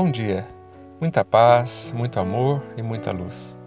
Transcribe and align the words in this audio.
Bom 0.00 0.12
dia, 0.12 0.46
muita 1.00 1.24
paz, 1.24 1.92
muito 1.92 2.20
amor 2.20 2.62
e 2.76 2.82
muita 2.82 3.10
luz. 3.10 3.58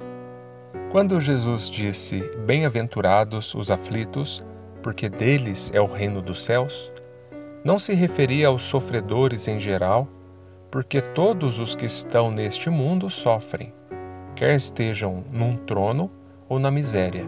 Quando 0.90 1.20
Jesus 1.20 1.70
disse: 1.70 2.22
Bem-aventurados 2.46 3.54
os 3.54 3.70
aflitos, 3.70 4.42
porque 4.82 5.10
deles 5.10 5.70
é 5.74 5.82
o 5.82 5.86
reino 5.86 6.22
dos 6.22 6.42
céus, 6.42 6.90
não 7.66 7.78
se 7.78 7.94
referia 7.94 8.48
aos 8.48 8.62
sofredores 8.62 9.50
em 9.50 9.60
geral, 9.60 10.08
porque 10.72 11.02
todos 11.02 11.60
os 11.60 11.76
que 11.76 11.86
estão 11.86 12.32
neste 12.32 12.70
mundo 12.70 13.10
sofrem, 13.10 13.74
quer 14.34 14.56
estejam 14.56 15.26
num 15.30 15.58
trono 15.58 16.10
ou 16.48 16.60
na 16.60 16.72
miséria. 16.72 17.26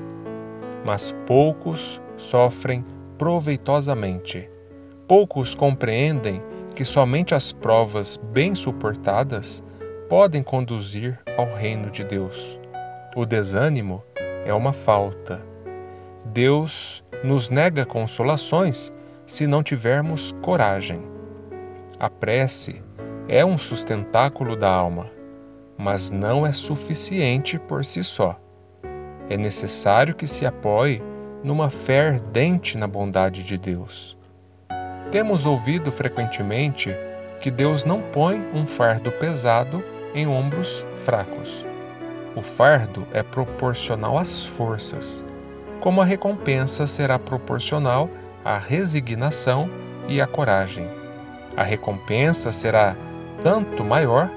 Mas 0.85 1.13
poucos 1.27 2.01
sofrem 2.15 2.85
proveitosamente. 3.17 4.49
Poucos 5.05 5.53
compreendem 5.53 6.41
que 6.75 6.83
somente 6.83 7.35
as 7.35 7.51
provas 7.51 8.17
bem 8.17 8.55
suportadas 8.55 9.63
podem 10.09 10.41
conduzir 10.41 11.19
ao 11.37 11.45
reino 11.53 11.89
de 11.89 12.03
Deus. 12.03 12.59
O 13.15 13.25
desânimo 13.25 14.03
é 14.45 14.53
uma 14.53 14.73
falta. 14.73 15.41
Deus 16.25 17.03
nos 17.23 17.49
nega 17.49 17.85
consolações 17.85 18.91
se 19.25 19.45
não 19.45 19.61
tivermos 19.61 20.33
coragem. 20.41 21.01
A 21.99 22.09
prece 22.09 22.81
é 23.27 23.45
um 23.45 23.57
sustentáculo 23.57 24.55
da 24.55 24.69
alma, 24.69 25.09
mas 25.77 26.09
não 26.09 26.45
é 26.45 26.51
suficiente 26.51 27.59
por 27.59 27.85
si 27.85 28.03
só. 28.03 28.39
É 29.29 29.37
necessário 29.37 30.15
que 30.15 30.27
se 30.27 30.45
apoie 30.45 31.01
numa 31.43 31.69
fé 31.69 32.09
ardente 32.09 32.77
na 32.77 32.87
bondade 32.87 33.43
de 33.43 33.57
Deus 33.57 34.17
temos 35.13 35.45
ouvido 35.45 35.91
frequentemente 35.91 36.91
que 37.39 37.51
Deus 37.51 37.85
não 37.85 38.01
põe 38.01 38.43
um 38.51 38.65
fardo 38.65 39.11
pesado 39.11 39.83
em 40.15 40.25
ombros 40.25 40.83
fracos. 41.05 41.63
O 42.35 42.41
fardo 42.41 43.05
é 43.13 43.21
proporcional 43.21 44.17
às 44.17 44.43
forças, 44.43 45.23
como 45.79 46.01
a 46.01 46.03
recompensa 46.03 46.87
será 46.87 47.19
proporcional 47.19 48.09
à 48.43 48.57
resignação 48.57 49.69
e 50.07 50.19
à 50.19 50.25
coragem. 50.25 50.89
A 51.55 51.61
recompensa 51.61 52.51
será 52.51 52.95
tanto 53.43 53.83
maior 53.83 54.27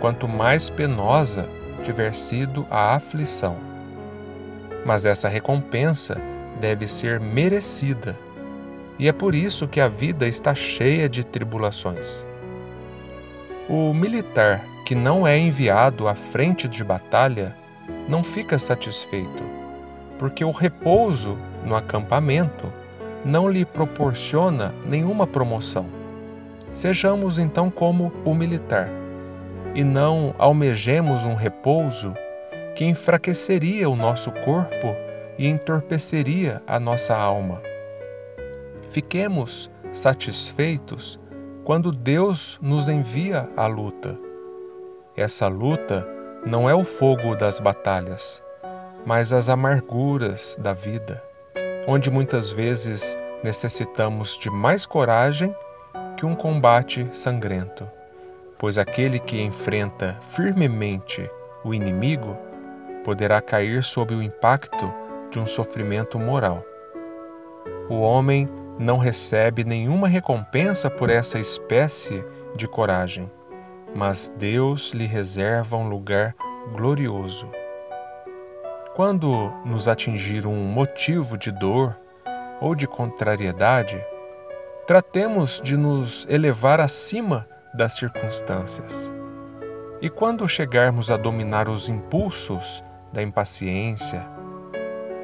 quanto 0.00 0.26
mais 0.26 0.68
penosa 0.68 1.48
tiver 1.84 2.16
sido 2.16 2.66
a 2.68 2.96
aflição. 2.96 3.56
Mas 4.84 5.06
essa 5.06 5.28
recompensa 5.28 6.20
deve 6.60 6.88
ser 6.88 7.20
merecida 7.20 8.25
e 8.98 9.08
é 9.08 9.12
por 9.12 9.34
isso 9.34 9.68
que 9.68 9.80
a 9.80 9.88
vida 9.88 10.26
está 10.26 10.54
cheia 10.54 11.08
de 11.08 11.24
tribulações. 11.24 12.26
O 13.68 13.92
militar 13.92 14.64
que 14.86 14.94
não 14.94 15.26
é 15.26 15.36
enviado 15.36 16.06
à 16.06 16.14
frente 16.14 16.68
de 16.68 16.84
batalha 16.84 17.56
não 18.08 18.22
fica 18.22 18.58
satisfeito, 18.58 19.42
porque 20.18 20.44
o 20.44 20.52
repouso 20.52 21.36
no 21.64 21.74
acampamento 21.74 22.72
não 23.24 23.48
lhe 23.48 23.64
proporciona 23.64 24.72
nenhuma 24.86 25.26
promoção. 25.26 25.86
Sejamos 26.72 27.38
então 27.38 27.70
como 27.70 28.12
o 28.24 28.34
militar, 28.34 28.88
e 29.74 29.82
não 29.82 30.34
almejemos 30.38 31.24
um 31.24 31.34
repouso 31.34 32.14
que 32.76 32.84
enfraqueceria 32.84 33.90
o 33.90 33.96
nosso 33.96 34.30
corpo 34.30 34.94
e 35.36 35.48
entorpeceria 35.48 36.62
a 36.66 36.78
nossa 36.78 37.16
alma. 37.16 37.60
Fiquemos 38.88 39.70
satisfeitos 39.92 41.18
quando 41.64 41.90
Deus 41.90 42.58
nos 42.62 42.88
envia 42.88 43.48
à 43.56 43.66
luta. 43.66 44.18
Essa 45.16 45.48
luta 45.48 46.06
não 46.46 46.70
é 46.70 46.74
o 46.74 46.84
fogo 46.84 47.34
das 47.34 47.58
batalhas, 47.58 48.42
mas 49.04 49.32
as 49.32 49.48
amarguras 49.48 50.56
da 50.60 50.72
vida, 50.72 51.22
onde 51.86 52.10
muitas 52.10 52.52
vezes 52.52 53.16
necessitamos 53.42 54.38
de 54.38 54.50
mais 54.50 54.86
coragem 54.86 55.54
que 56.16 56.24
um 56.24 56.34
combate 56.34 57.08
sangrento, 57.12 57.88
pois 58.58 58.78
aquele 58.78 59.18
que 59.18 59.40
enfrenta 59.40 60.18
firmemente 60.20 61.28
o 61.64 61.74
inimigo 61.74 62.36
poderá 63.04 63.40
cair 63.40 63.82
sob 63.82 64.14
o 64.14 64.22
impacto 64.22 64.92
de 65.30 65.38
um 65.38 65.46
sofrimento 65.46 66.18
moral. 66.18 66.64
O 67.88 68.00
homem 68.00 68.48
não 68.78 68.98
recebe 68.98 69.64
nenhuma 69.64 70.08
recompensa 70.08 70.90
por 70.90 71.08
essa 71.08 71.38
espécie 71.38 72.24
de 72.54 72.68
coragem, 72.68 73.30
mas 73.94 74.32
Deus 74.38 74.90
lhe 74.92 75.06
reserva 75.06 75.76
um 75.76 75.88
lugar 75.88 76.34
glorioso. 76.72 77.48
Quando 78.94 79.50
nos 79.64 79.88
atingir 79.88 80.46
um 80.46 80.64
motivo 80.64 81.36
de 81.36 81.50
dor 81.50 81.96
ou 82.60 82.74
de 82.74 82.86
contrariedade, 82.86 84.02
tratemos 84.86 85.60
de 85.62 85.76
nos 85.76 86.26
elevar 86.28 86.80
acima 86.80 87.46
das 87.74 87.94
circunstâncias. 87.94 89.12
E 90.00 90.08
quando 90.08 90.48
chegarmos 90.48 91.10
a 91.10 91.16
dominar 91.16 91.68
os 91.68 91.88
impulsos 91.88 92.82
da 93.12 93.22
impaciência, 93.22 94.26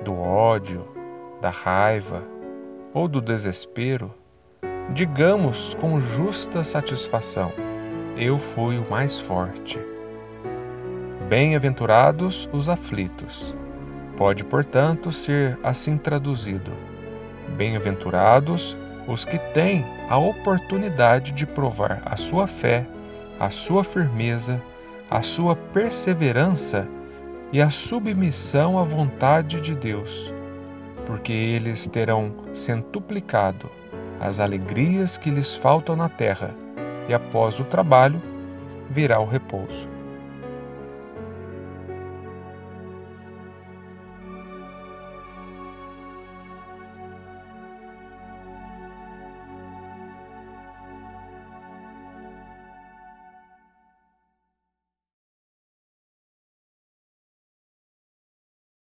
do 0.03 0.19
ódio, 0.19 0.85
da 1.41 1.51
raiva, 1.51 2.23
ou 2.95 3.09
do 3.09 3.21
desespero, 3.21 4.15
digamos 4.93 5.75
com 5.75 6.01
justa 6.01 6.63
satisfação: 6.63 7.53
Eu 8.17 8.39
fui 8.39 8.79
o 8.79 8.91
mais 8.91 9.19
forte. 9.19 9.79
Bem-aventurados 11.29 12.49
os 12.53 12.69
aflitos. 12.69 13.57
Pode, 14.17 14.45
portanto, 14.45 15.11
ser 15.11 15.59
assim 15.63 15.97
traduzido: 15.97 16.71
Bem-aventurados 17.57 18.77
os 19.09 19.25
que 19.25 19.39
têm 19.53 19.85
a 20.09 20.19
oportunidade 20.19 21.33
de 21.33 21.47
provar 21.47 22.03
a 22.05 22.17
sua 22.17 22.47
fé, 22.47 22.87
a 23.41 23.51
sua 23.51 23.83
firmeza, 23.83 24.63
a 25.11 25.23
sua 25.23 25.57
perseverança 25.57 26.87
e 27.53 27.61
a 27.61 27.69
submissão 27.71 28.79
à 28.79 28.85
vontade 28.85 29.61
de 29.61 29.75
Deus 29.75 30.33
porque 31.07 31.33
eles 31.33 31.87
terão 31.87 32.35
centuplicado 32.53 33.71
as 34.21 34.39
alegrias 34.39 35.17
que 35.17 35.31
lhes 35.31 35.57
faltam 35.57 35.97
na 35.97 36.09
terra, 36.09 36.55
e 37.09 37.15
após 37.15 37.59
o 37.59 37.65
trabalho 37.65 38.23
virá 38.89 39.19
o 39.19 39.27
repouso. 39.27 39.89